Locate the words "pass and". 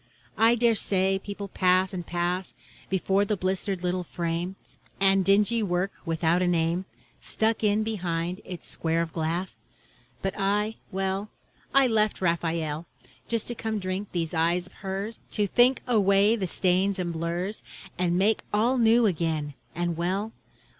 1.47-2.03